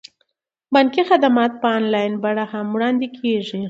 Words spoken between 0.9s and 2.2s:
خدمات په انلاین